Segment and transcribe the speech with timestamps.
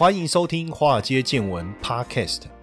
[0.00, 2.44] 欢迎收听《华尔街见闻》Podcast。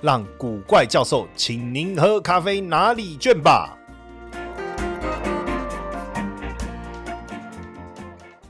[0.00, 3.77] 让古怪教授请您喝咖啡拿礼券吧。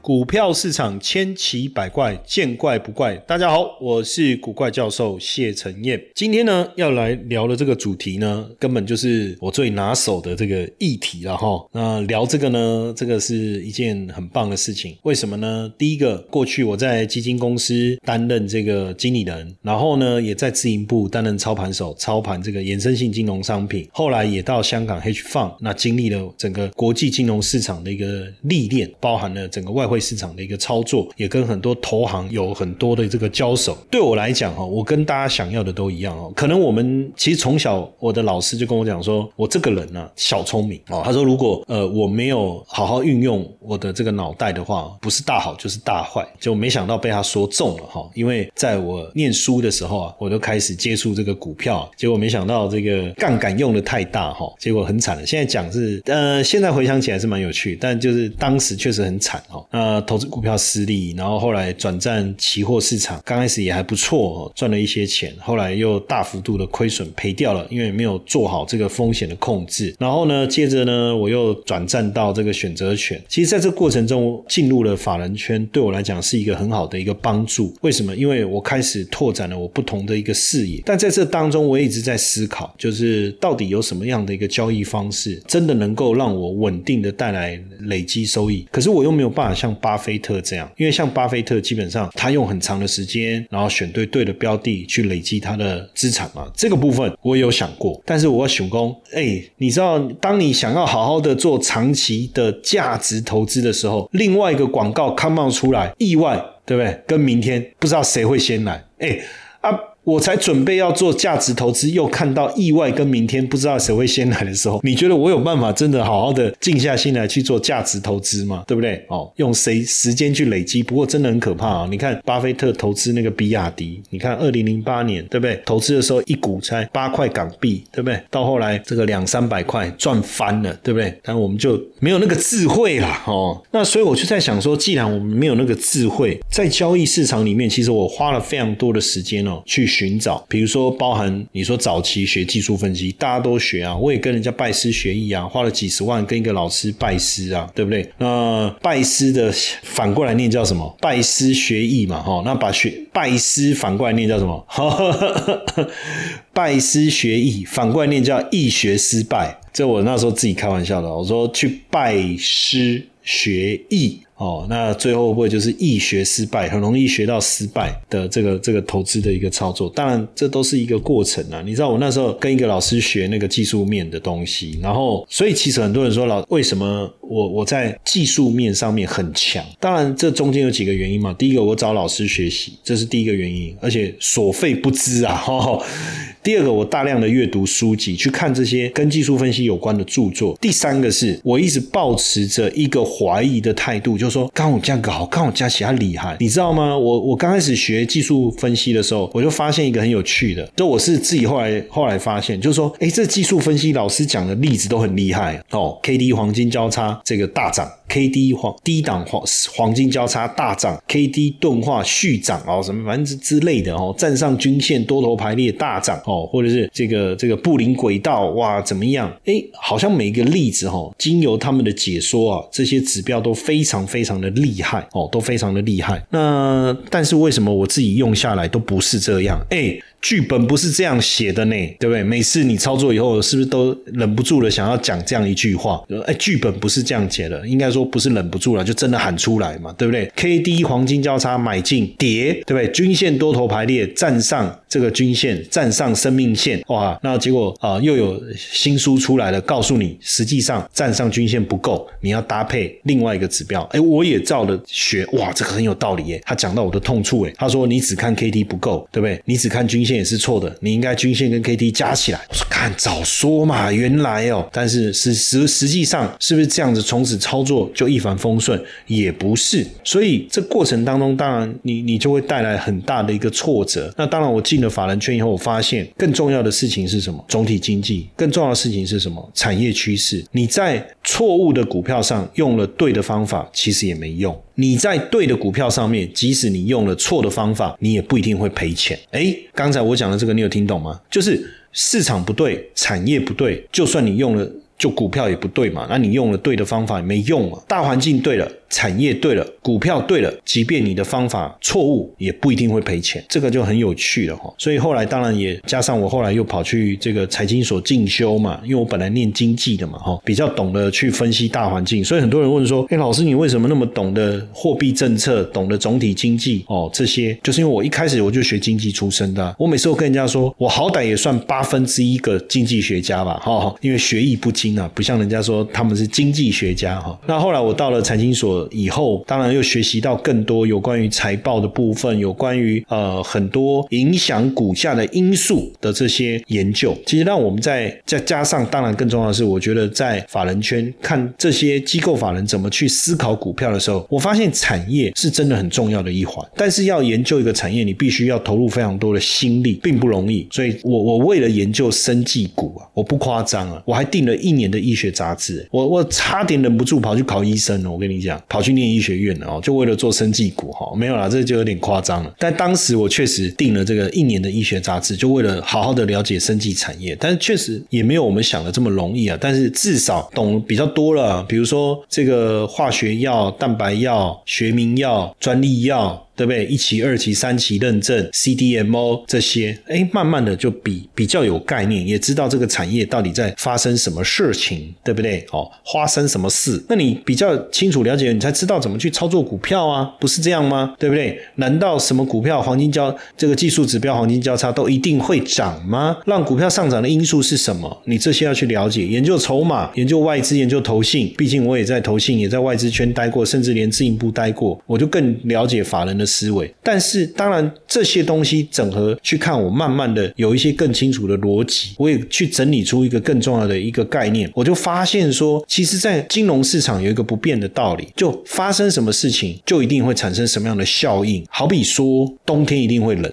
[0.08, 3.14] 股票市场千奇百怪，见怪不怪。
[3.26, 6.02] 大家好，我是古怪教授谢承彦。
[6.14, 11.62] 今天呢，要来聊的这个主题呢，根本就是我最拿手的这个议题了哈。
[11.72, 14.96] 那聊这个呢，这个是一件很棒的事情。
[15.02, 15.70] 为什么呢？
[15.76, 23.86] 第一个，过去我在基金公司担任这个经理人，然后呢，也在自营部担任操盘手，操盘这个衍生性金融商品。
[23.92, 29.97] 后来也到香港 H Fund，那经历了整个国际金融市场的一个历练，包含了整个外汇。
[29.98, 33.76] 市场的一个操作，也跟很多投行有很多的这个交手。
[33.90, 36.32] 对我来讲，哈，我跟大家想要的都一样哦。
[36.34, 41.02] 可能我们其实从小，我的老师就跟我讲说，我这个人呢，小聪明哦。
[41.04, 46.26] 他说，如果呃我没有好好运用我的这个脑袋的话，不是大好就是大坏。
[46.38, 48.08] 就没想到被他说中了哈。
[48.14, 55.26] 因为在我念书的时候啊，我就开始接触这个股票，结果没想到这个杠杆用的太大哈，结果很惨了。
[55.26, 59.64] 现在讲是呃，现在回想起来是蛮有趣，但就是当时确实很惨哈。
[59.78, 69.94] 呃，投资股票失利，然后后来转战期货市场，刚开始也还不错，赚了一些钱，后来又大幅度的亏损赔掉了，因为没有做好这个风险的控制。
[69.96, 73.22] 然后呢，接着呢，我又转战到这个选择权。
[73.28, 77.72] 其实，在这过程中进入了法人圈，对我来讲是一个很好的一个帮助。
[77.82, 78.16] 为什么？
[78.16, 80.82] 因为我开始拓展了我不同的一个视野。
[80.84, 88.66] 但在这当中，我也一直在思考，就是到底有什么样的一个交易方式，真的能够让我稳定的带来累积收益？
[88.72, 96.50] 可是我又没有办法像巴菲特这样，因为像巴菲特基本上他用很长的时间，然后选对对的标的去累积他的资产嘛。
[96.54, 107.00] 这个部分我有想过，但是我要想工，哎，你知道，当你想要好好的做长期的价值投资的时候，另外一个广告 come out 出来，意外，对不对？
[107.06, 109.18] 跟明天不知道谁会先来，哎
[109.60, 109.70] 啊。
[110.08, 118.64] 我才准备要做价值投资，又看到意外跟明天不知道谁会先来的时候，你觉得我有办法真的好好的静下心来去做价值投资吗？
[118.66, 119.04] 对不对？
[119.08, 120.82] 哦，用谁时间去累积？
[120.82, 121.88] 不过真的很可怕啊！
[121.90, 125.60] 你看巴菲特投资那个比亚迪，你看二零零八年对不对？
[125.66, 128.18] 投资的时候一股才八块港币，对不对？
[128.30, 131.14] 到后来这个两三百块赚翻了，对不对？
[131.22, 133.62] 但我们就没有那个智慧啦，哦。
[133.72, 139.86] 那所以我就在想说，既然我们没有那个智慧，在交易市场里面，其实我花了非常多的时间哦去。
[139.98, 148.08] 寻找，比如说包含你说早期学技术分析，大家都学啊，我也跟人家拜师学艺啊，花了几十万跟一个老师拜师啊，对不对？
[148.18, 150.96] 那拜师的反过来念叫什么？
[151.00, 154.64] 拜师学艺嘛，哈，那把学拜师反过来念叫什么？
[156.54, 159.58] 拜师学艺反过来念叫易学失败。
[159.72, 164.20] 这我那时候自己开玩笑的，我说去拜师学艺。
[164.38, 169.90] 哦，那最后会就是易学失败，很容易学到失败的这个这个投资的一个操作？
[169.90, 171.60] 当然，这都是一个过程啊。
[171.66, 179.64] 你知道，我那时候跟一个老师学那个技术面的东西，然后，所以其实很多人说老为什么我我在技术面上面很强？
[179.80, 181.34] 当然，这中间有几个原因嘛。
[181.34, 185.42] 第一个，我找老师学习，这是第一个原因，而且所费不赀啊。
[186.48, 190.56] 第二个，我大量的阅读书籍，去看这些跟技术分析有关的著作。
[190.58, 196.96] 第三个是我一直保持着一个怀疑的态度，就说刚我这样搞，刚我加起来厉害，你知道吗？
[196.96, 209.42] 我我刚开始学技术分析的时候，我就发现一个很有趣的，就我是自己后来后来发现，就是说，哎，这技术分析老师讲的例子都很厉害哦，K D 黄金交叉这个大涨，K D 黄低档黄
[209.76, 216.18] 黄金交叉大涨，K D 钝化续涨哦，什么反正之之类的哦，站上均线多头排列大涨。
[216.24, 219.30] 哦，或者是这个这个布林轨道哇怎么样？
[219.44, 226.24] 哎，好像每一个例子哈，经由他们的解说啊，这些指标都非常非常的厉害哦，都非常的厉害。
[226.30, 229.60] 那但是为什么我自己用下来都不是这样？
[229.70, 229.98] 哎。
[230.20, 232.24] 剧本不是这样写的呢，对不对？
[232.24, 236.02] 每次你操作以后，是不是都忍不住了想要讲这样一句话？
[236.26, 242.90] 哎，剧本不是这样写的，应该说不是忍不住了，就真的喊出来嘛，对不对？K D 黄金交叉买进跌，对不对？
[242.90, 253.82] 均线多头排列站上这个均线，站上生命线，哇，那结果啊又有新书出来了，告诉你实际上站上均线不够，你要搭配另外一个指标。
[253.92, 256.42] 哎，我也照着学，哇，这个很有道理耶。
[256.44, 259.40] 他讲到我的痛处，哎，他说你只看 K D 不够，对不对？
[259.44, 262.40] 你只看均线也是错的，你应该均线跟 K D 加起来。
[262.48, 267.02] 我说看早说嘛，原来哦，但是实实实际上是不是这样子？
[267.02, 268.80] 从此操作就一帆风顺？
[269.06, 274.12] 也不是，所以这过程当中，当然你你就会带来很大的一个挫折。
[274.16, 277.44] 那当然，我记进了法人圈以后，我发现更重要的事情是什么？
[277.48, 278.28] 总体经济。
[278.36, 279.50] 更重要的事情是什么？
[279.52, 280.44] 产业趋势。
[280.52, 284.56] 你在错误的股票上用了对的方法，其实也没用。
[284.76, 289.18] 你在对的股票上面，即使你用了错的方法，你也不一定会赔钱。
[289.32, 291.20] 哎，刚才我讲的这个，你有听懂吗？
[291.28, 296.06] 就是市场不对，产业不对，就算你用了，就股票也不对嘛。
[296.08, 297.82] 那你用了对的方法也没用啊。
[297.88, 298.70] 大环境对了。
[298.90, 304.72] 产业对了，股票对了，即便你的方法错误，也不一定会赔钱，这个就很有趣了哈。
[304.78, 312.24] 所以后来当然也加上我后来又跑去这个财经所进修嘛，因为我本来念经济的嘛哈，比较懂得去分析大环境。
[312.24, 317.10] 所以很多人问说，哎，老师你为什么那么懂得货币政策，懂得总体经济哦？
[317.12, 327.38] 这些就是因为我一开始我就学经济出身的，我每次都跟人家说，我好歹也算八分之一个经济学家吧哈，因为学艺不精啊，不像人家说他们是经济学家哈。
[327.46, 328.77] 那后来我到了财经所。
[328.90, 337.16] 以后当然又学习到更多有关于财报的部分，有关于呃很多影响股价的因素的这些研究。
[337.26, 346.66] 其实让我们在再加上，当然更重要的是，我觉得在法人圈看这些机构法人怎么去思考股票的时候，我发现产业是真的很重要的一环。
[346.76, 350.66] 但是要研究一个产业，你必须要投入非常多的心力，并不容易。
[350.70, 358.10] 所以我我为了研究生技股啊，我不夸张啊，我还订了一年的医学杂志，我我差点忍不住跑去考医生了。
[358.10, 362.54] 我跟你讲，跑去念医学院了哦，就为了做生技股哈，没有啦，这就有点夸张了。
[362.58, 367.36] 但当时我确实订了这个一年的医学杂志，就为了好好的了解生技产业。
[367.40, 369.56] 但是确实也没有我们想的这么容易啊。
[369.60, 376.44] 但是至少懂比较多了，比如说这个化学药、蛋白药、学名药、专利药。
[376.58, 376.84] 对不对？
[376.86, 385.64] 一期、二期、三期认证，CDMO 这些，哎，慢慢的就比比较有概念，也知道这个产业到底在发生什么事情，对不对？
[385.70, 387.00] 哦，发生什么事？
[387.08, 391.14] 那你比较清楚了解，你才知道怎么去操作股票啊，不是这样吗？
[391.16, 391.56] 对不对？
[391.76, 396.36] 难道什么股票黄金交这个技术指标黄金交叉都一定会涨吗？
[396.46, 398.20] 让股票上涨的因素是什么？
[398.24, 401.54] 你这些要去了解，研究筹码，研究外资，研究投信。
[401.56, 406.47] 毕竟我也在投信，也在外资圈待过，甚至连自营部待过，我就更了解法人的。
[406.48, 421.62] 思维，但是当然这些东西整合去看，我慢慢的有一些更清楚的逻辑，我也去整理出一个更重要的一个概念，我就发现说，其实，在金融市场有一个不变的道理，就发生什么事情，就一定会产生什么样的效应。
[421.68, 423.52] 好比说，冬天一定会冷。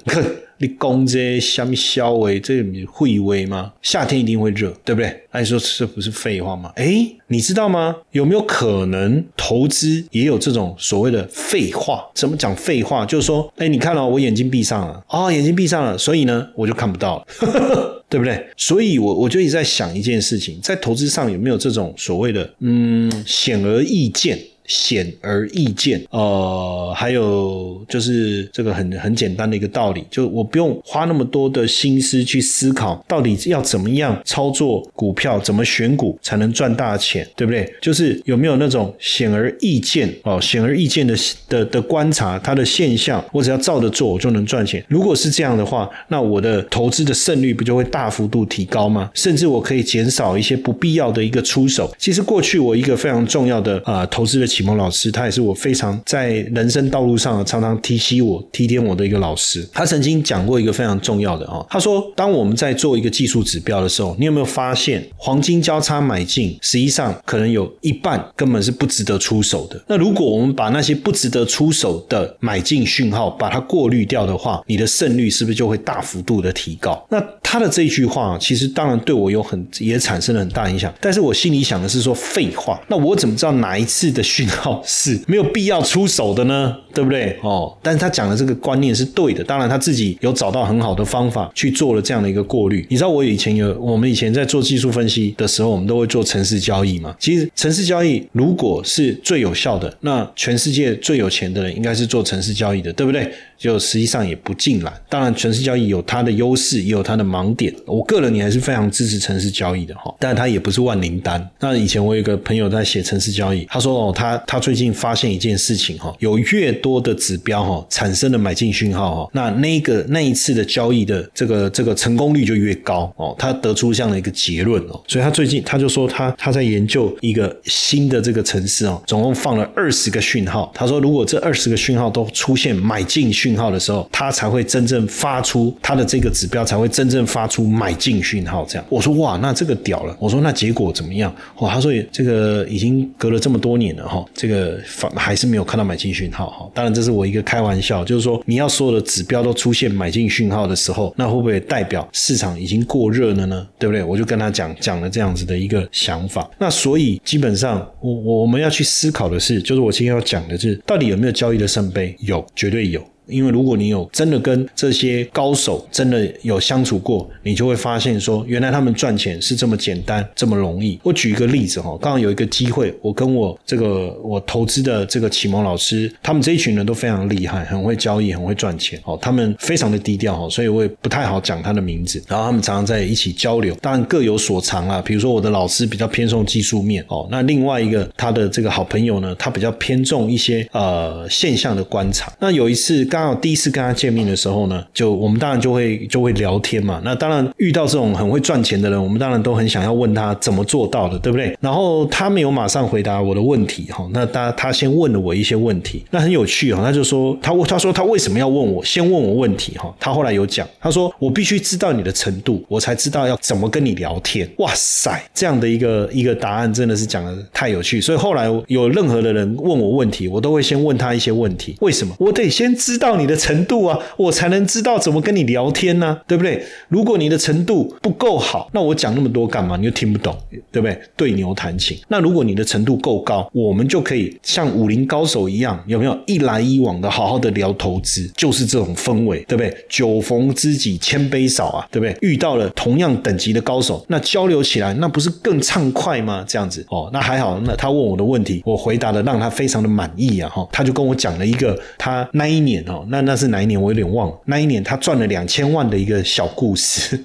[0.58, 3.74] 你讲这什么消微，这会微吗？
[3.82, 5.24] 夏天一定会热，对不对？
[5.32, 6.72] 那你说这不是废话吗？
[6.76, 7.96] 哎，你知道吗？
[8.12, 12.10] 有没有可能投资也有这种所谓的废话？
[12.14, 13.06] 怎么讲废话？
[13.06, 18.48] 就是说，哎，你看了，我眼睛闭上了，哦，眼睛闭上了，所以呢，我就看不到了， 对不对？
[18.56, 24.40] 所以我我就一直在想一件事情，在投资上有没有这种所谓的嗯显而易见？
[24.68, 37.72] 显而易见，呃，还有就是这个很很简单的一个道理，就我不用花那么多的心思去思考，到底要怎么样操作股票，怎么选股才能赚大钱，对不对？
[37.82, 41.16] 就是有没有那种显而易见哦，显而易见的
[41.48, 44.84] 的的观察它的现象，我只要照着做，我就能赚钱。
[44.88, 49.12] 如果是这样的话，那我的投资的胜率不就会大幅度提高吗？
[49.14, 51.94] 甚至我可以减少一些不必要的一个出手。
[52.00, 54.55] 其实过去我一个非常重要的啊投资的。
[54.56, 59.68] 启蒙老师，他也是我非常在人生道路上常常提携我、提点我的一个老师。
[59.74, 69.84] 他曾经讲过一个非常重要的啊，他说：当我们在做一个技术指标的时候，你有没有发现黄金交叉买进，实际上可能有一半根本是不值得出手的。
[69.88, 77.06] 那如果我们把那些不值得出手的买进讯号把它过滤掉的话，你的胜率是不是就会大幅度的提高？
[77.10, 80.94] 那他的这句话，其实当然对我有很也产生了很大影响。
[81.02, 84.45] 但是我心里想的是说废话，那我怎么知道哪一次的讯？
[84.48, 87.38] 好是没有必要出手的呢，对不对？
[87.44, 89.44] 哦，但是他讲的这个观念是对的。
[89.44, 92.88] 当然他自己有找到很好的方法去做了这样的一个过滤。
[92.90, 97.14] 你知道我以前有，我们以前在做技术分析的时候，我们都会做城市交易嘛。
[97.20, 103.30] 其实城市交易如果是最有效的，那全世界最有钱的人应该是做城市交易的，对不对？
[103.58, 104.94] 就实际上也不尽然。
[105.08, 107.74] 当然，城市交易有它的优势，也有它的盲点。
[107.86, 111.50] 我个人也还是非常支持城市交易的哈，但它也不是万灵丹。
[111.60, 123.36] 那以前我有一个朋友在写城市交易，他说哦，他他最近发现一件事情哈，有越多的指标哈，产生了买进讯号哈，那那个那一次的交易的这个这个成功率就越高哦。
[123.40, 130.72] 他得出这样的一个结论哦，所以他最近他就说他他在研究一个新的这个城市哦，总共放了二十个讯号。
[130.76, 138.64] 他说如果这二十个讯号都出现买进讯号的时候，他才会真正发出他的这个指标才会真正发出买进讯号。
[138.70, 140.16] 这样我说哇，那这个屌了。
[140.20, 141.34] 我说那结果怎么样？
[141.58, 146.70] 哦，他说这个已经隔了这么多年了哈，这个反还是没有看到买进讯号哈。
[146.76, 153.66] 当然这是我一个开玩笑，就是说你要所有的指标都出现买进讯号的时候，那会不会代表市场已经过热了呢？
[153.80, 154.04] 对不对？
[154.04, 156.48] 我就跟他讲讲了这样子的一个想法。
[156.60, 162.16] 那所以基本上我我们要去思考的是，就是我今天要讲的是，到底有没有交易的圣杯？
[162.20, 163.02] 有，绝对有。
[163.28, 171.00] 因为如果你有真的跟这些高手真的有相处过，你就会发现说，原来他们赚钱是这么简单，这么容易。
[171.04, 179.00] 我举一个例子哈，刚刚有一个机会，我跟我这个我投资的这个启蒙老师，他们这一群人都非常厉害，很会交易，很会赚钱。
[179.06, 182.24] 哦，他们非常的低调哈，所以我也不太好讲他的名字。
[182.28, 185.02] 然后他们常常在一起交流，当然各有所长啊。
[185.02, 192.32] 比如说我的老师比较偏重技术面哦，那另外一个他的这个好朋友呢，他比较偏重一些呃现象的观察。
[192.40, 193.04] 那有一次。
[193.16, 197.00] 刚好第一次跟他见面的时候呢，就我们当然就会就会聊天嘛。
[197.02, 201.58] 那当然遇到这种很会赚钱的人，我们当然都很想要问他怎么做到的，对不对？
[201.62, 204.06] 然后他没有马上回答我的问题哈。
[204.12, 206.84] 那他他先问了我一些问题，那很有趣哈。
[206.84, 208.84] 他就说他他说他为什么要问我？
[208.84, 209.96] 先问我问题哈。
[209.98, 214.46] 他后来有讲，他说我必须知道你的程度，我才知道要怎么跟你聊天。
[214.58, 218.02] 哇塞，这样的一个一个答案真的是讲的太有趣。
[218.02, 221.78] 所以后来有任何的人问我问题，我都会先问他一些问题。
[221.80, 222.14] 为什么？
[222.20, 223.05] 我得先知道。
[223.06, 226.64] 到你的程度啊，我才能知道怎么跟你聊天呢，对不对？
[226.90, 229.78] 如果你的程度不够好，那我讲那么多干嘛？
[229.78, 230.36] 你又听不懂，
[230.72, 231.00] 对不对？
[231.16, 231.98] 对牛弹琴。
[232.08, 238.28] 那如果你的程度够高，我们就可以像武林高手一样，有没有一来一往的好好的聊投资？
[238.36, 239.76] 就是这种氛围，对不对？
[239.88, 242.18] 酒逢知己千杯少啊，对不对？
[242.22, 246.44] 遇到了同样等级的高手，那交流起来那不是更畅快吗？
[246.48, 247.60] 这样子哦，那还好。
[247.66, 253.82] 那他问我的问题，我回答的让他非常的满意啊，哈，他就跟我讲了一个他那一年那那是哪一年？
[253.82, 254.40] 我有点忘了。
[254.46, 257.20] 那一年他赚了两千万的一个小故事，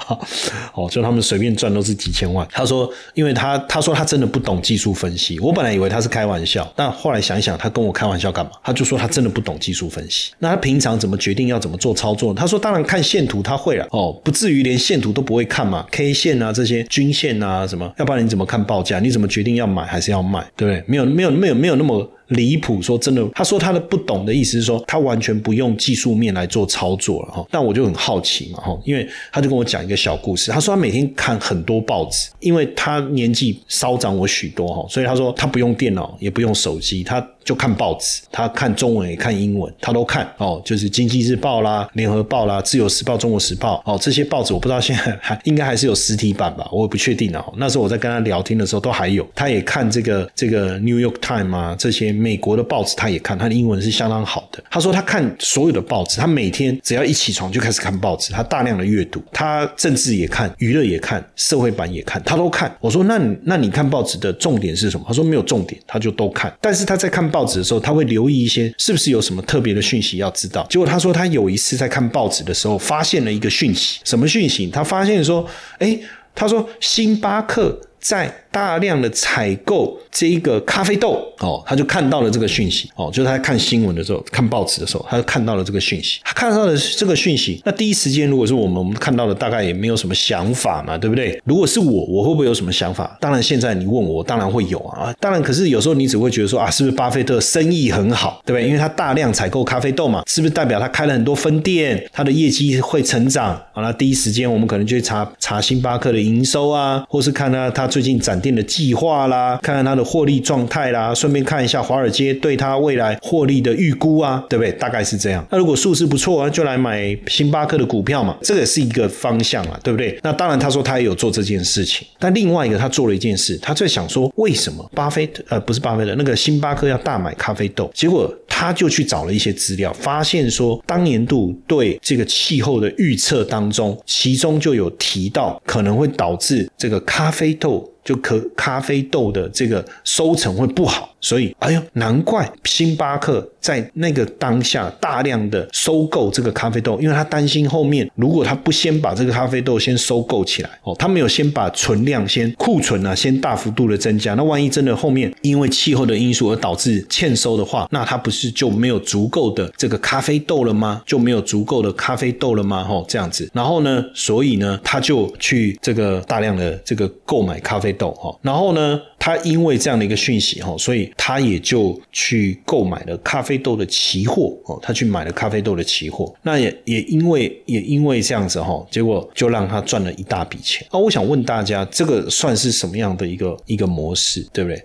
[0.74, 2.46] 哦，就他们随便赚都是几千万。
[2.50, 5.38] 他说，因为他他说他真的不懂技术分析。
[5.38, 8.52] 我本来以为他是开玩笑，但后来想一想，他跟我开玩笑干嘛？
[8.62, 10.32] 他就说他真的不懂技术分析。
[10.38, 12.32] 那他平常怎么决定要怎么做操作？
[12.34, 18.98] 他说当然看线图他会了，哦，不至于连线图都不会看嘛，K 线啊这些均线啊什么，要不然你怎么看报价？
[19.00, 20.44] 你怎么决定要买还是要卖？
[20.56, 20.84] 对不对？
[20.86, 22.10] 没有没有没有没有那么。
[22.28, 27.46] 离谱，说真的，他说他的不懂的意思是说，他完全不用技术面来做操作了哈。
[27.50, 37.26] 但我就很好奇嘛哈，因为他就跟我讲一个小故事，他说他每天看很多报纸，因为他年纪稍长我许多哈，所以他说他不用电脑，也不用手机，他。
[37.44, 47.44] 就看报纸，他看中文也看英文，他都看哦，就是《经济日报》啦、《联合报》啦、《自由时报》、《中国时报》哦，这些报纸我不知道现在还应该还是有实体版吧，我也不确定啊。
[47.58, 54.64] 那时候我在跟他聊天的时候都还有，他也看这个这个《New York Times》啊，这些美国的报纸他也看，他的英文是相当好的。
[54.70, 62.74] 他说他看所有的报纸，他每天只要一起床就开始看报纸，他大量的阅读，他政治也看，娱乐也看，社会版也看，他都看。
[62.80, 65.04] 我说那那你看报纸的重点是什么？
[65.06, 66.50] 他说没有重点，他就都看。
[66.62, 67.33] 但是他在看。
[67.34, 70.64] 报纸的时候，他会留意一些是不是有什么特别的讯息要知道。
[70.70, 73.98] 结果他说，他有一次在看报纸的时候，发现了一个讯息。
[74.04, 74.68] 什么讯息？
[74.68, 75.44] 他发现说，
[75.78, 75.98] 哎，
[76.32, 78.32] 他说星巴克在。
[78.54, 86.20] 大量的采购这一个咖啡豆哦，他就看到了这个讯息哦，就是他在看新闻的时候、看报纸的时候，他就看到了这个讯息。
[86.22, 91.42] 他看到了这个讯息，那第一时间如果是我们，我们看到的大概也没有什么想法嘛，对不对？
[91.44, 93.18] 如果是我，我会不会有什么想法？
[93.20, 95.12] 当然，现在你问我，当然会有啊。
[95.18, 98.68] 当然，可是有时候你只会觉得说啊，是不是巴菲特生意很好，对不对？
[98.68, 103.60] 因为他大量采购咖啡豆嘛，是不是代表他开了很多分店，他的业绩会成长？
[103.72, 108.34] 好了，第一时间我们可能就查查星巴克的营收啊，或是看他他最近展。
[108.44, 114.70] 店的计划啦，看看它的获利状态啦，顺便看一下华尔街对它未来获利的预估啊，对不对？
[114.72, 115.42] 大概是这样。
[115.50, 120.18] 那如果数字不错，就来买星巴克的股票嘛，这个是一个方向啊，对不对？
[120.22, 127.90] 那当然，他说他也有做这件事情，但另外一个他做了一件事，他在想说，为什么巴菲特呃不是巴菲特那个星巴克要大买咖啡豆？
[127.94, 137.83] 结果他就去找了一些资料，发现说当年度对这个气候的预测当中，其中就有提到可能会导致这个咖啡豆。
[137.84, 141.10] people 就可咖啡豆的这个收成会不好。
[141.20, 161.00] 所以，哎呦，难怪星巴克在那个当下大量的收购这个咖啡豆，因为他担心后面如果他不先把这个咖啡豆先收购起来，哦，他没有先把存量先库存啊，先大幅度的增加，那万一真的后面因为气候的因素而导致欠收的话，那他不是就没有足够的这个咖啡豆了吗？
[161.06, 162.84] 就没有足够的咖啡豆了吗？
[162.84, 171.10] 吼，这样子，然后呢，所以呢，他就去这个大量的这个购买咖啡豆，哈，然后呢，他因为这样的一个讯息，哈，所以。
[171.16, 180.86] 他也就去购买了咖啡豆的期货哦，他去买了咖啡豆的期货，那也也因为也因为这样子哈，结果就让他赚了一大笔钱。
[180.92, 184.84] 那我想问大家，这个算是什么样的一个一个模式，对不对？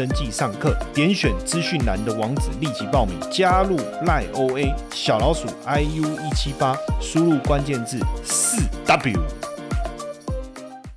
[0.01, 3.77] 登记上课，点选资讯栏的网址立即报名，加入
[4.07, 9.50] 赖 OA 小老鼠 iu 一七八，输入关键字四 W。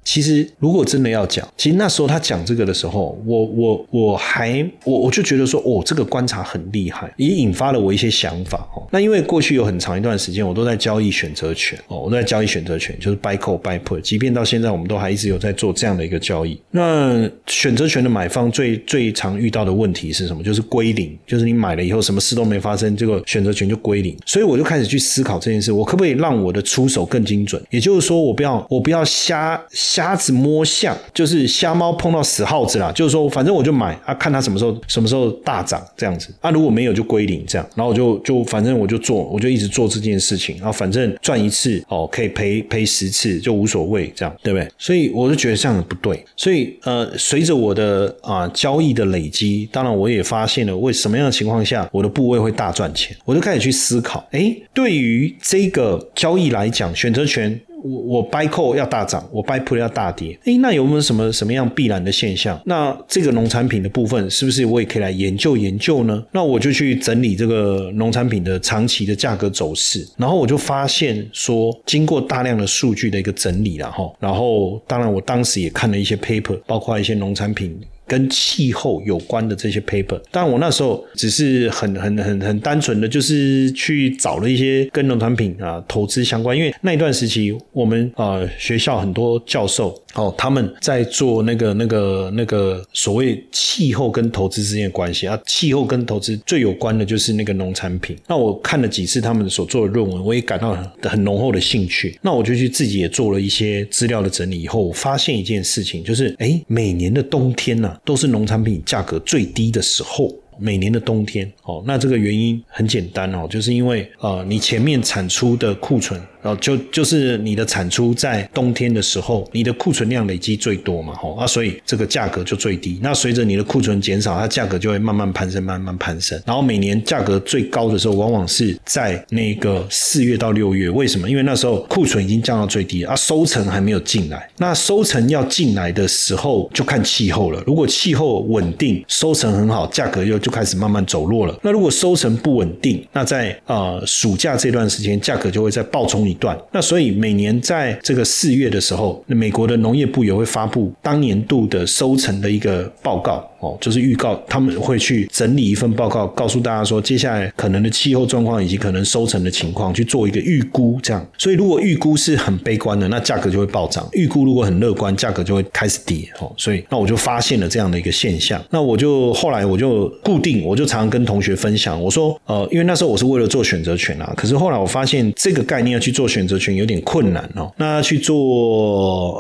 [0.05, 8.87] 其实，如果真的要讲，其实那时候他讲这个的时候，我我我还我我就觉得说，哦，这个观察很厉害，也引发了我一些想法哦。
[8.93, 14.01] 那因为过去有很长一段时间，我都在交易选择权哦，我都在交易选择权，就是 buy call buy put。
[14.03, 16.61] 即便到现在，我们都还一直有在做这样的一个交易。
[16.71, 20.43] 那选择权的买方最最常遇到的问题是什么？
[20.43, 24.15] 就是归零，就是你买了以后，什么事都没发生，这个选择权就归零。
[24.27, 27.63] 所以我就开始去思考这件事，我可不可以让我的出手更精准？
[27.71, 29.61] 也就是说，我不要我不要瞎。
[29.95, 32.91] 瞎子摸象，就是瞎猫碰到死耗子啦。
[32.91, 36.51] 就是说，反正我就买啊，看它什么时候什么时候大涨这样子啊。
[36.51, 40.57] 如果没有就归零这样，然后我就就反正我就做，我就一直做这件事情。
[40.57, 44.69] 然后反正赚一次哦，可以赔赔十次就无所谓这样，对不对？
[44.77, 46.25] 所以我就觉得这样不对。
[46.37, 54.27] 所以呃，随着我的啊交易的累积，当然我也发现了为什么样的情况下我的部位会大赚钱，我就开始去思考。
[54.33, 57.61] 哎，对于这个交易来讲，选择权。
[57.85, 62.59] 我我 buy call 要大涨，我 buy put 要大跌，诶，那有没有什么什么样必然的现象？
[62.65, 66.25] 那这个农产品的部分是不是我也可以来研究研究呢？
[66.33, 77.79] 那我就去整理这个农产品的长期的价格走势，然后我就发现说，经过大量的数据的一个整理了哈，然后当然我当时也看了一些 paper，包括一些农产品。
[78.07, 98.17] 跟气候有关的这些 paper，但我那时候只是很很很很单纯的，就是去找了一些跟农产品啊投资相关，因为那一段时期我们啊学校很多教授哦他们在做那个那个那个所谓气候跟投资之间的关系啊，气候跟投资最有关的就是那个农产品。
[98.29, 102.19] 那我看了几次他们所做的论文，我也感到很浓厚的兴趣。
[102.23, 107.94] 那我就去自己也做了一些资料的整理，以后我发现一件事情，就是哎，每年的冬天呢。
[108.05, 110.35] 都是农产品价格最低的时候。
[110.57, 122.99] 每年的冬天，哦，那这个原因很简单哦，就是因为呃，你前面产出的库存，然后就就是你的产出在冬天的时候，你的库存量累积最多嘛，吼啊，所以这个价格就最低。
[123.01, 126.39] 那随着你的库存减少，它价格就会慢慢攀升，慢慢攀升。
[126.45, 130.91] 然后每年价格最高的时候，往往是在那个四月到六月。
[130.91, 131.31] 为什么？
[131.31, 134.47] 因为那时候库存已经降到最低，啊，收成还没有进来。
[134.59, 137.63] 那收成要进来的时候，就看气候了。
[137.67, 141.59] 如果气候稳定，收成很好，价格又就开始慢慢走弱了。
[141.63, 146.59] 那如果收成不稳定，那在啊暑假这段时间，价格就会再暴冲段。
[146.73, 153.49] 那所以每年在这个四月的时候，那美国的农业部也会发布当年度的收成的一个报告。
[153.65, 160.99] 哦，就是预告他们会去整理一份报告，告诉大家说接下来可能的气候状况以及可能收成的情况，去做一个预估。
[161.03, 166.29] 这样，所以如果预估是很悲观的，那价格就会暴涨；预估如果很乐观，价格就会开始跌。
[166.39, 168.63] 哦，所以那我就发现了这样的一个现象。
[168.71, 177.73] 那我就后来我就固定，我就常常跟同学分享，我说，呃，因为那时候我是为了做选择权啊，可是后来我发现这个概念要去做选择权有点困难哦。
[177.79, 178.37] 那去做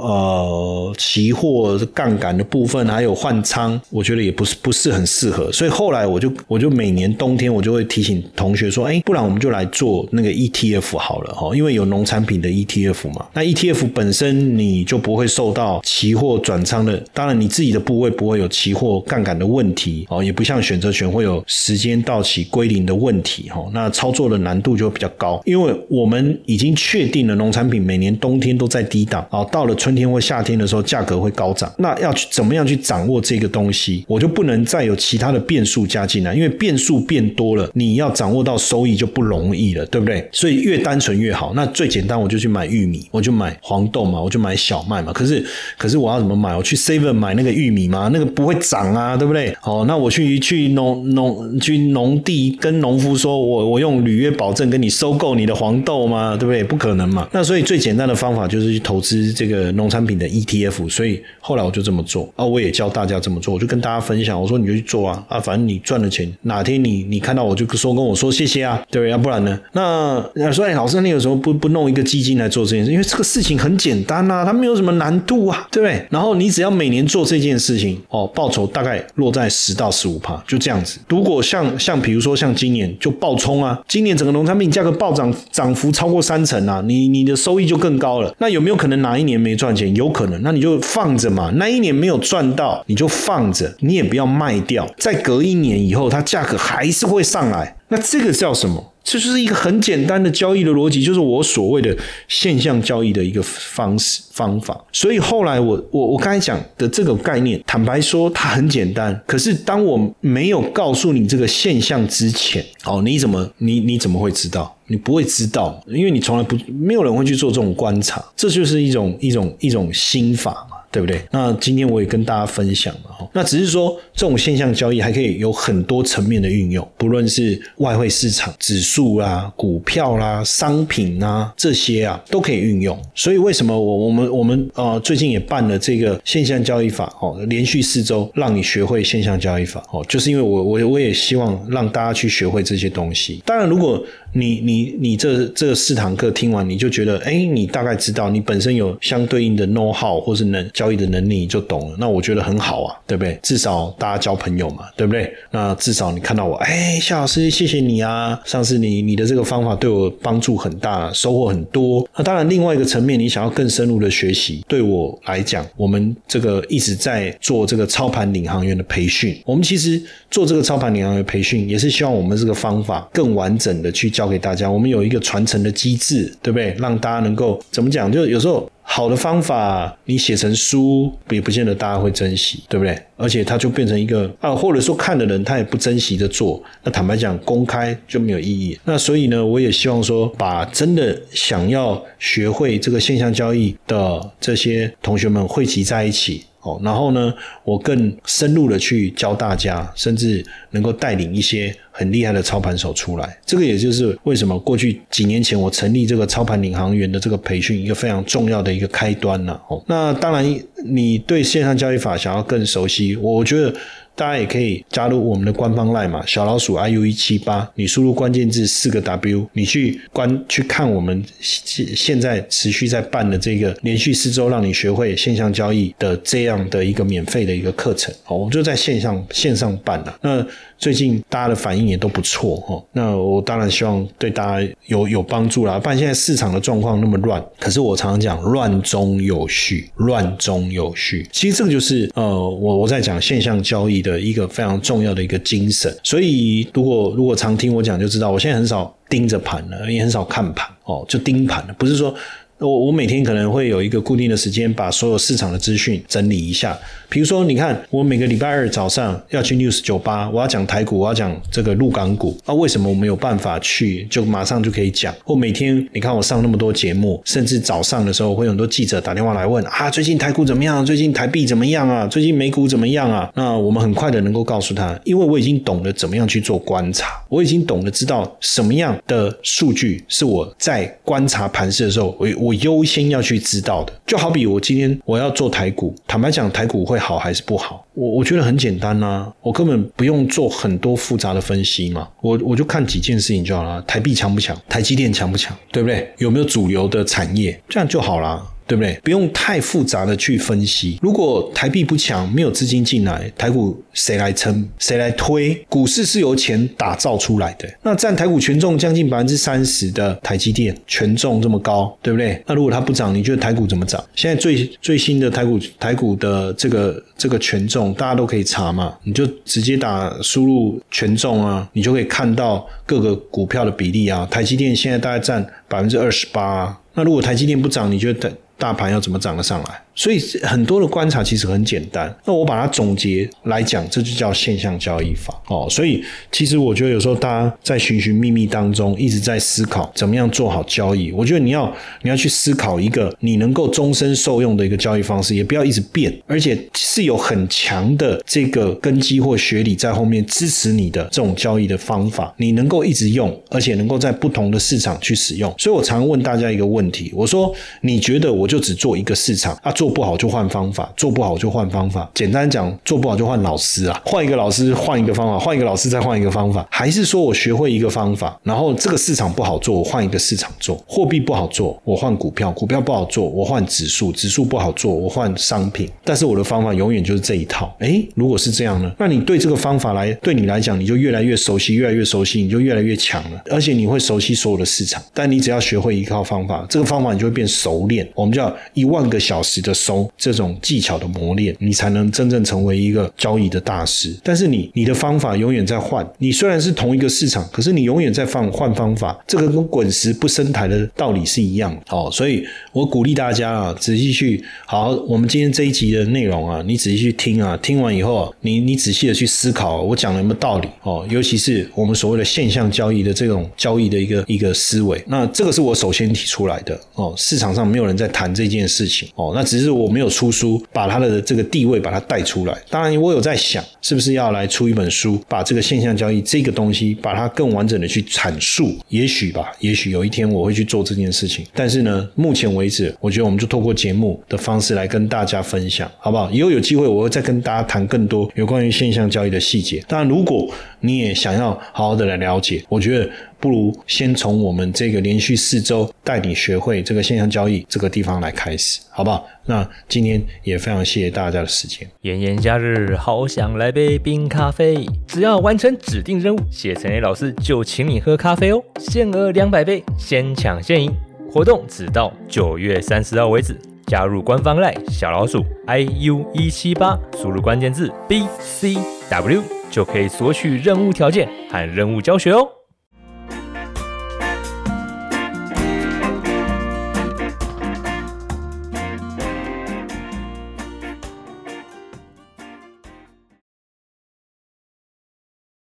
[0.00, 4.13] 呃期货杠杆的部分，还有换仓，我觉得。
[4.14, 40.28] 觉得也不是不是很适合，所以后来我就我就每年冬天我就会提醒同学说，哎，不然我们就来做那个 ETF 好了哈，因为有农产品的 ETF 嘛，那 ETF 本身你就不会受到期货转仓的，当然你自己的部位不会有期货杠杆的问题哦，也不像选择权会有时间到期归零的问题哈，那操作的难度就比较高，因为我们已经确定了农产品每年冬天都在低档哦，到了春天或夏天的时候价格会高涨，那要去怎么样去掌握这个东西，我就不能再有其他的变数加进来，因为变数变多了，你要掌握到收益就不容易了，对不对？
[40.32, 41.52] 所以越单纯越好。
[41.54, 45.12] 那最简单，我就去买玉米，我就买黄豆嘛，我就买小麦嘛。
[45.12, 45.44] 可是，
[45.78, 46.56] 可是我要怎么买？
[46.56, 48.10] 我去 Seven 买那个玉米吗？
[48.12, 49.56] 那个不会涨啊，对不对？
[49.62, 56.36] 哦，那我去去农农去农地跟农夫说，我我用履约保证跟你收购你的黄豆吗？
[56.36, 56.62] 对不对？
[56.64, 57.28] 不可能嘛。
[57.32, 60.88] 那所以最简单的方法就是去投资这个农产品的 ETF。
[60.88, 69.10] 所以后来我就这么做啊，我也教大家这么做，我就跟大家分享，我说你就去做啊啊，反正你赚了钱，哪天你你看到我就说跟我说谢谢啊，对不对？
[69.10, 69.60] 要不然呢？
[69.74, 76.02] 那所以老师那个时候不不弄一个基金来做这件事，因为这个事情很简单呐，它没有什么难度啊，对不对？
[76.08, 80.98] 然后你只要每年做这件事情哦，报酬大概落在十到十五趴，就这样子。
[81.10, 88.34] 如果像像比如说像今年就爆冲啊，今年整个农产品价格暴涨，涨幅超过三成啊，你你的收益就更高了。
[88.38, 89.94] 那有没有可能哪一年没赚钱？
[89.94, 91.50] 有可能，那你就放着嘛。
[91.56, 94.88] 那一年没有赚到，你就放着，你也不要卖掉。
[94.98, 97.76] 再隔一年以后，它价格还是会上来。
[97.88, 98.92] 那这个叫什么？
[99.04, 101.94] 这就是一个很简单的交易的逻辑，就是我所谓的
[102.26, 104.82] 现象交易的一个方式方法。
[104.92, 109.22] 所以后来我我我刚才讲的这个概念，坦白说它很简单。
[109.26, 114.74] 可是当我没有告诉你这个现象之前，哦，你怎么你你怎么会知道？
[114.86, 118.24] 你不会知道，因为你从来不没有人会去做这种观察。
[118.34, 120.78] 这就是一种一种一种心法嘛。
[120.94, 121.20] 对不对？
[121.32, 123.28] 那今天我也跟大家分享了哈。
[123.32, 132.96] 那只是说，这种现象交易还可以有很多层面的运用，不论是外汇市场、指数啦、股票啦、商品啊这些啊，都可以运用。
[133.12, 143.42] 所以为什么我我们我们呃最近也办了这个现象交易法哦，连续四周让你学会现象交易法哦，就是因为我我我也希望让大家去学会这些东西。
[143.44, 144.00] 当然，如果
[144.36, 151.96] 你你你这这四堂课听完，你就觉得哎，你大概知道，你本身有相对应的 know how 或是能交易的能力，你就懂了。
[152.00, 153.38] 那我觉得很好啊，对不对？
[153.44, 155.32] 至少大家交朋友嘛，对不对？
[155.52, 158.40] 那至少你看到我，哎，夏老师，谢谢你啊！
[158.44, 162.04] 上次你你的这个方法对我帮助很大，收获很多。
[162.16, 169.40] 那当然，另外一个层面，你想要更深入的学习，对我来讲，我们这个一直在做这个操盘领航员的培训。
[169.46, 174.23] 我们其实做这个操盘领航员培训，也是希望我们这个方法更完整的去教。
[174.24, 176.74] 教给大家，我们有一个传承的机制，对不对？
[176.78, 178.10] 让大家能够怎么讲？
[178.10, 182.98] 就有时候好的方法，你写成书，也不见得大家会珍惜，对不对？
[183.16, 188.78] 而且它就变成一个啊，或者说看的人他也不珍惜的做，那坦白讲，公开就没有意义。
[188.84, 196.44] 那所以呢，我也希望说，把真的想要学会这个现象交易的这些同学们汇集在一起。
[196.64, 203.38] 哦，然后呢，我更深入的去教大家，甚至能够带领一些很厉害的操盘手出来。
[203.46, 209.60] 这个也就是为什么过去几年前我成立这个操盘领航员的这个培训一个非常重要的一个开端呢。
[209.68, 210.44] 哦，那当然，
[210.84, 213.72] 你对线上交易法想要更熟悉，我觉得。
[214.16, 230.18] 大家也可以加入我们的官方 LINE 嘛，小老鼠 iu 一七八，你输入关键字四个 W，你去关去看我们现现在持续在办的这个连续四周让你学会线上交易的这样的一个免费的一个课程，哦，我就在线上线上办了。
[230.22, 230.46] 那
[230.78, 235.78] 最近大家的反应也都不错哦，那我当然希望对大家有有帮助啦。
[235.78, 241.26] 不然现在市场的状况那么乱，可是我常常讲乱中有序，乱中有序。
[241.32, 245.94] 其实这个就是呃，我我在讲线上交易的一个非常重要的一个精神。
[246.02, 252.14] 所以如果如果常听我讲就知道，我现在很少盯着盘了，也很少看盘哦，就盯盘了，不是说。
[252.58, 256.78] 我我每天可能会有一个固定的时间，把所有市场的资讯整理一下。
[257.08, 262.36] 比如说，你看我每个礼拜二早上要去 News 酒吧，我要讲台股，我要讲这个陆港股。
[262.46, 265.14] 那为什么我没有办法去，就马上就可以讲？
[265.24, 270.84] 或每天你看我上那么多节目，甚至早上的时候会有很多记者打电话来问啊，最近台股怎么样？
[270.84, 272.06] 最近台币怎么样啊？
[272.06, 273.30] 最近美股怎么样啊？
[273.34, 282.54] 那我们很快的能够告诉他，因为我已经懂得怎么样去做观察，我已经懂得知道什么样的数据是我在观察盘势的时候，我我。
[282.64, 287.84] 优先要去知道的，就好比我今天我要做台股，坦白讲，台股会好还是不好？
[287.92, 293.82] 我我觉得很简单呐，我根本不用做很多复杂的分析嘛，我我就看几件事情就好了。
[293.82, 294.56] 台币强不强？
[294.66, 295.54] 台积电强不强？
[295.70, 296.10] 对不对？
[296.18, 297.60] 有没有主流的产业？
[297.68, 298.42] 这样就好了。
[298.66, 298.98] 对不对？
[299.02, 300.98] 不用太复杂的去分析。
[301.02, 304.68] 如果台币不强，没有资金进来，台股谁来撑？
[304.78, 305.54] 谁来推？
[305.68, 307.68] 股市是由钱打造出来的。
[307.82, 312.42] 那占台股权重将近百分之三十的台积电，权重这么高，对不对？
[312.46, 314.02] 那如果它不涨，你觉得台股怎么涨？
[314.14, 324.26] 现在最最新的台股台股的这个这个权重，大家都可以查嘛，你就直接打输入权重啊，你就可以看到各个股票的比例啊。
[324.30, 326.80] 台积电现在大概占百分之二十八。
[326.96, 329.83] 那如果台积电不涨，你觉得大盘要怎么涨得上来？
[329.94, 335.66] 所以很多的观察其实很简单，那我把它总结来讲，这就叫现象交易法哦。
[335.70, 336.02] 所以
[336.32, 341.12] 其实我觉得有时候大家在寻寻觅觅当中，一直在思考怎么样做好交易。
[341.12, 355.54] 我觉得你要你要去思考一个你能够终身受用的一个交易方式，也不要一直变，而且是有很强的这个根基或学理在后面支持你的这种交易的方法，你能够一直用，而且能够在不同的市场去使用。
[355.56, 359.70] 所以我常问大家一个问题，我说你觉得我就只做一个市场啊？
[359.70, 362.10] 做做不好就换方法，做不好就换方法。
[362.14, 366.66] 简单讲，做不好就换老师啊，换一个老师，换一个方法，换一个老师再换一个方法。
[366.70, 375.86] 还是说我学会一个方法，然后这个市场不好做，我换一个市场做；货币不好做，我换股票；股票不好做，我换指数；指数不好做，我换商品。
[376.02, 377.70] 但是我的方法永远就是这一套。
[377.80, 378.90] 诶，如果是这样呢？
[378.98, 383.42] 那你对这个方法来，对你来讲，你就越来越熟悉，越来越熟悉，你就越来越强了。
[383.50, 385.02] 而且你会熟悉所有的市场。
[385.12, 388.08] 但你只要学会一套方法，这个方法你就会变熟练。
[388.14, 390.10] 我们叫一万个小时的收。
[390.16, 394.16] 这种技巧的磨练，你才能真正成为一个交易的大师。
[394.22, 399.22] 但是你你的方法永远在换，你虽然是同一个市场，可是你永远在放换方法。
[399.26, 402.08] 这个跟滚石不升台的道理是一样的哦。
[402.12, 411.06] 所以我鼓励大家啊，仔细去好，我们今天这一集的内容啊，你仔细去听啊，听完以后，你你仔细的去思考我讲的有没有道理哦。
[411.10, 417.12] 尤其是我们所谓的现象交易的这种交易的一个一个思维，那这个是我首先提出来的哦。
[417.16, 420.04] 市场上没有人在谈这件事情哦，那只是是我没有。
[420.04, 422.54] 有出书，把他的这个地位把它带出来。
[422.68, 428.76] 当然，我有在想，是不是要来出一本书，把这个现象交易这个东西，把它更完整的去阐述。
[428.90, 431.42] 也许吧，也许有一天我会去做这件事情。
[431.54, 436.30] 但是呢，目前为止，我觉得我们就透过节目的方式来跟大家分享，好不好？
[436.30, 439.82] 以后有机会，我会再跟大家谈更多有关于现象交易的细节。
[439.88, 440.46] 当然，如果
[440.80, 443.08] 你也想要好好的来了解，我觉得。
[443.44, 449.26] 不如先从我们这个连续四周带你学会这个线上交易这个地方来开始，好不好？
[449.44, 451.86] 那今天也非常谢谢大家的时间。
[452.00, 454.88] 炎炎夏日，好想来杯冰咖啡。
[455.06, 460.90] 只要完成指定任务，谢晨 A 老师就请你喝咖啡哦，限额两百杯，先抢先赢。
[461.30, 463.54] 活动只到九月三十号为止。
[463.86, 468.74] 加入官方赖小老鼠 i u 一七八，输入关键字 b c
[469.10, 472.48] w 就可以索取任务条件和任务教学哦。